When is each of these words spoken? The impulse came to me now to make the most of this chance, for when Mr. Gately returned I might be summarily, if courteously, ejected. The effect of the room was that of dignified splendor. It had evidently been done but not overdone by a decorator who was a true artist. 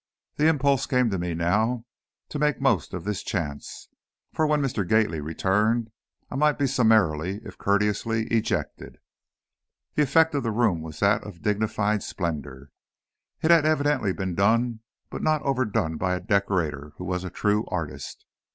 The 0.37 0.47
impulse 0.47 0.87
came 0.87 1.11
to 1.11 1.19
me 1.19 1.35
now 1.35 1.85
to 2.29 2.39
make 2.39 2.55
the 2.55 2.63
most 2.63 2.95
of 2.95 3.03
this 3.03 3.21
chance, 3.21 3.87
for 4.33 4.47
when 4.47 4.59
Mr. 4.59 4.81
Gately 4.87 5.21
returned 5.21 5.91
I 6.31 6.35
might 6.35 6.57
be 6.57 6.65
summarily, 6.65 7.39
if 7.45 7.59
courteously, 7.59 8.25
ejected. 8.29 8.97
The 9.93 10.01
effect 10.01 10.33
of 10.33 10.41
the 10.41 10.49
room 10.49 10.81
was 10.81 11.01
that 11.01 11.23
of 11.23 11.43
dignified 11.43 12.01
splendor. 12.01 12.71
It 13.43 13.51
had 13.51 13.63
evidently 13.63 14.11
been 14.11 14.33
done 14.33 14.79
but 15.11 15.21
not 15.21 15.43
overdone 15.43 15.97
by 15.97 16.15
a 16.15 16.19
decorator 16.19 16.93
who 16.97 17.03
was 17.05 17.23
a 17.23 17.29
true 17.29 17.67
artist. 17.67 18.25